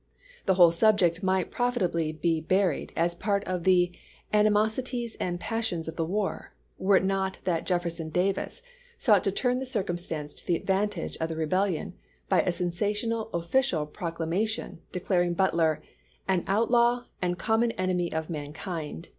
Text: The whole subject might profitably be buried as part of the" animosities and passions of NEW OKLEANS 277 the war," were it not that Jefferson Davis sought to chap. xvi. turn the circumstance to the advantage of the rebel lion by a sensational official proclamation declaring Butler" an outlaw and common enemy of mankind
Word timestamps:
The 0.47 0.55
whole 0.55 0.71
subject 0.71 1.21
might 1.21 1.51
profitably 1.51 2.11
be 2.11 2.41
buried 2.41 2.91
as 2.95 3.13
part 3.13 3.43
of 3.43 3.65
the" 3.65 3.91
animosities 4.33 5.13
and 5.19 5.39
passions 5.39 5.87
of 5.87 5.93
NEW 5.95 6.05
OKLEANS 6.05 6.13
277 6.79 6.81
the 6.81 6.87
war," 6.87 6.89
were 6.89 6.97
it 6.97 7.05
not 7.05 7.37
that 7.43 7.67
Jefferson 7.67 8.09
Davis 8.09 8.63
sought 8.97 9.23
to 9.25 9.29
chap. 9.31 9.37
xvi. 9.37 9.41
turn 9.51 9.59
the 9.59 9.65
circumstance 9.67 10.33
to 10.33 10.47
the 10.47 10.55
advantage 10.55 11.17
of 11.17 11.29
the 11.29 11.35
rebel 11.37 11.65
lion 11.69 11.93
by 12.29 12.41
a 12.41 12.51
sensational 12.51 13.29
official 13.31 13.85
proclamation 13.85 14.81
declaring 14.91 15.35
Butler" 15.35 15.83
an 16.27 16.45
outlaw 16.47 17.03
and 17.21 17.37
common 17.37 17.69
enemy 17.73 18.11
of 18.11 18.27
mankind 18.27 19.09